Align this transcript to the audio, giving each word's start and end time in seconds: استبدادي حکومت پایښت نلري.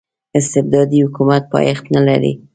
استبدادي 0.39 0.99
حکومت 1.05 1.43
پایښت 1.53 1.85
نلري. 1.95 2.33